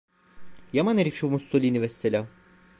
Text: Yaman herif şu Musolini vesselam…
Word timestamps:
Yaman 0.73 0.97
herif 0.97 1.15
şu 1.15 1.29
Musolini 1.29 1.81
vesselam… 1.81 2.27